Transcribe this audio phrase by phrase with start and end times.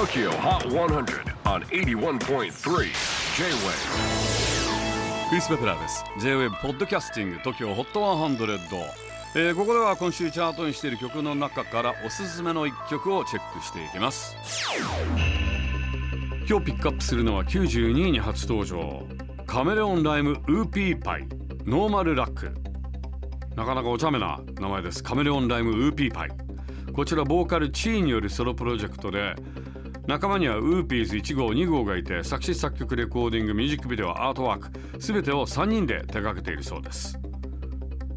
[0.00, 2.48] TOKYO HOT 100 on 81.3 J-WAVE
[5.28, 8.58] クリス・ベプラーです J-WAVE ポッドキャスティング TOKYO HOT 100、
[9.34, 14.34] えー、ここでは今週チャートにしている曲の中からおすすめの一曲をチェックしていきます。
[16.48, 19.06] 今日ピックアップするのは92位に初登場。
[19.46, 21.28] カメレオンライムウーピーパイ
[21.66, 22.50] ノーマルラック。
[23.54, 25.04] なかなかお茶目な名前です。
[25.04, 26.30] カメレオンライムウーピーパイ。
[26.94, 29.34] こちらボーカルチーによるソロプロジェクトで
[30.10, 37.16] 仲間にはウーピーズ1号2号がいて作詞作曲レコーディングミュージックビデオアートワーク全てを3人で手掛けているそうです。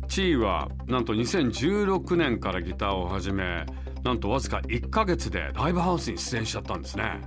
[0.07, 3.67] チーはなんと2016年からギターを始め
[4.03, 7.21] なんとわずか1ヶ月でライブハウスに出演しちゃったんですね。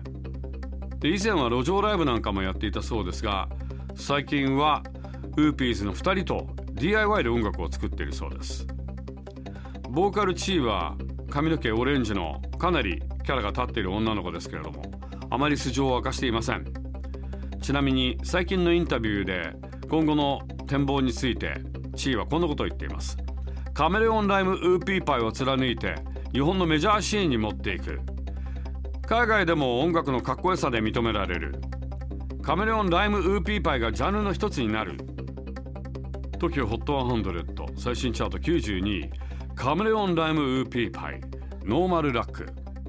[0.98, 3.48] で以前は路上ライブなんかもやっていたそうですが
[3.94, 4.82] 最近は
[5.36, 8.66] ウーピーズの2人と DIY で音楽を作っているそうです。
[9.90, 10.96] ボーカルチーは
[11.30, 14.84] 髪の毛オレンジのかなりキャラが立っている女の子ですけれども
[15.30, 16.64] あまり素性を明かしていません。
[17.60, 19.52] ちなみに最近のインタビューで
[19.90, 21.54] 今後の展望について
[21.96, 23.16] チーはこんなことを言っています。
[23.74, 25.96] カメレオンライムウーピーパイを貫いて
[26.32, 27.98] 日本のメジャーシーンに持っていく。
[29.08, 31.60] 海外でも音楽のかっこよさで認められる。
[32.42, 34.98] カメレオンライムウーピーパイがジャンルの一つになる。
[36.38, 39.10] TOKIOHOT100 最新チャート92位。
[39.56, 41.20] カメレオンライムウーピーパイ
[41.64, 42.65] ノーマルラック。